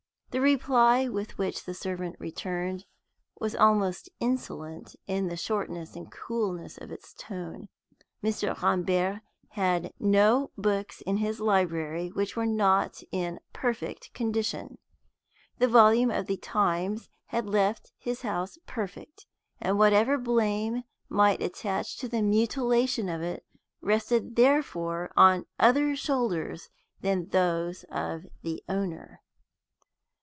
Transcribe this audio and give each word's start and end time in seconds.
The 0.33 0.39
reply 0.39 1.09
with 1.09 1.37
which 1.37 1.65
the 1.65 1.73
servant 1.73 2.15
returned 2.17 2.85
was 3.41 3.53
almost 3.53 4.09
insolent 4.21 4.95
in 5.05 5.27
the 5.27 5.35
shortness 5.35 5.93
and 5.93 6.09
coolness 6.09 6.77
of 6.77 6.89
its 6.89 7.13
tone. 7.13 7.67
Mr. 8.23 8.55
Rambert 8.63 9.23
had 9.49 9.91
no 9.99 10.51
books 10.57 11.01
in 11.01 11.17
his 11.17 11.41
library 11.41 12.11
which 12.13 12.37
were 12.37 12.45
not 12.45 13.03
in 13.11 13.41
perfect 13.51 14.13
condition. 14.13 14.77
The 15.57 15.67
volume 15.67 16.11
of 16.11 16.27
the 16.27 16.37
Times 16.37 17.09
had 17.25 17.45
left 17.45 17.91
his 17.97 18.21
house 18.21 18.57
perfect, 18.65 19.25
and 19.59 19.77
whatever 19.77 20.17
blame 20.17 20.85
might 21.09 21.41
attach 21.43 21.97
to 21.97 22.07
the 22.07 22.21
mutilation 22.21 23.09
of 23.09 23.21
it 23.21 23.43
rested 23.81 24.37
therefore 24.37 25.11
on 25.17 25.45
other 25.59 25.93
shoulders 25.97 26.69
than 27.01 27.27
those 27.31 27.83
of 27.91 28.27
the 28.43 28.63
owner. 28.69 29.17